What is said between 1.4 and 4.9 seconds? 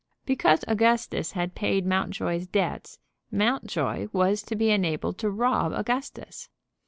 paid Mountjoy's debts Mountjoy was to be